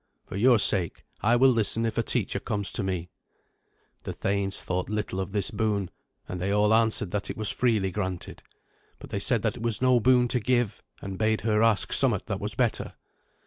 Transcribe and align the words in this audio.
For 0.25 0.35
your 0.35 0.57
sake 0.57 1.05
I 1.21 1.35
will 1.35 1.51
listen 1.51 1.85
if 1.85 1.95
a 1.95 2.01
teacher 2.01 2.39
comes 2.39 2.73
to 2.73 2.81
me." 2.81 3.11
The 4.03 4.13
thanes 4.13 4.63
thought 4.63 4.89
little 4.89 5.19
of 5.19 5.31
this 5.31 5.51
boon, 5.51 5.91
and 6.27 6.41
they 6.41 6.51
all 6.51 6.73
answered 6.73 7.11
that 7.11 7.29
it 7.29 7.37
was 7.37 7.51
freely 7.51 7.91
granted. 7.91 8.41
But 8.97 9.11
they 9.11 9.19
said 9.19 9.43
that 9.43 9.57
it 9.57 9.61
was 9.61 9.79
no 9.79 9.99
boon 9.99 10.27
to 10.29 10.39
give, 10.39 10.81
and 11.03 11.19
bade 11.19 11.41
her 11.41 11.61
ask 11.61 11.93
somewhat 11.93 12.25
that 12.25 12.39
was 12.39 12.55
better. 12.55 12.95